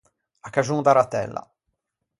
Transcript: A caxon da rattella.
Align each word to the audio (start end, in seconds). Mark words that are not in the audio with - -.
A 0.47 0.49
caxon 0.55 0.79
da 0.85 0.95
rattella. 0.97 1.43